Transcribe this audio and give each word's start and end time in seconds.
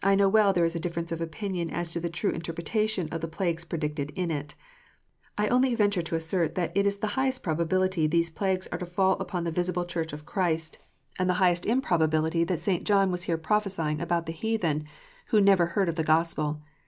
I 0.00 0.14
know 0.14 0.28
well 0.28 0.52
there 0.52 0.64
is 0.64 0.76
a 0.76 0.78
difference 0.78 1.10
of 1.10 1.20
opinion 1.20 1.70
as 1.70 1.90
to 1.90 1.98
the 1.98 2.08
true 2.08 2.30
interpretation 2.30 3.08
of 3.10 3.20
the 3.20 3.26
plagues 3.26 3.64
predicted 3.64 4.12
in 4.14 4.30
it. 4.30 4.54
I 5.36 5.48
only 5.48 5.74
venture 5.74 6.02
to 6.02 6.14
assert 6.14 6.54
that 6.54 6.70
it 6.76 6.86
is 6.86 6.98
the 6.98 7.08
highest 7.18 7.42
probability 7.42 8.06
these 8.06 8.30
plagues 8.30 8.68
are 8.70 8.78
to 8.78 8.86
fall 8.86 9.14
upon 9.18 9.42
the 9.42 9.50
visible 9.50 9.84
Church 9.84 10.12
of 10.12 10.24
Christ; 10.24 10.78
and 11.18 11.28
the 11.28 11.34
408 11.34 11.34
KNOTS 11.34 11.34
UNTIED. 11.34 11.46
highest 11.46 11.66
improbability 12.06 12.44
that 12.44 12.60
St. 12.60 12.84
John 12.86 13.10
was 13.10 13.24
here 13.24 13.36
prophesying 13.36 14.00
about 14.00 14.26
the 14.26 14.32
heathen, 14.32 14.84
who 15.30 15.40
never 15.40 15.66
heard 15.66 15.96
the 15.96 16.04
Gospel. 16.04 16.62